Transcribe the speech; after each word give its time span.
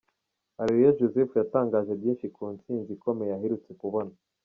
Areruya 0.61 0.95
Joseph 0.97 1.33
yatangaje 1.41 1.91
byinshi 2.01 2.25
ku 2.35 2.41
nsinzi 2.55 2.89
ikomeye 2.97 3.31
aherutse 3.33 3.69
kubona. 3.81 4.13